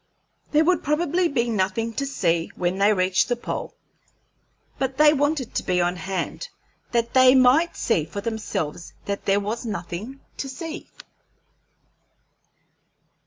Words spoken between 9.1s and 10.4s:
there was nothing